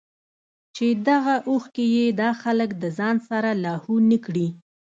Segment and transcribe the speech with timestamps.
[0.75, 4.47] چې دغه اوښکې ئې دا خلک د ځان سره لاهو نۀ کړي